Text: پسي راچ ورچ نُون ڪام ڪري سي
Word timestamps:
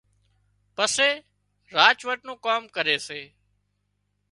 پسي 0.75 1.09
راچ 1.75 1.99
ورچ 2.07 2.21
نُون 2.27 2.37
ڪام 2.45 2.61
ڪري 2.75 2.97
سي 3.07 3.21